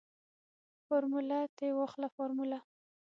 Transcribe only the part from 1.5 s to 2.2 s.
تې واخله